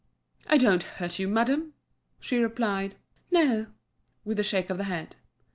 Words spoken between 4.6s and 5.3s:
of the head.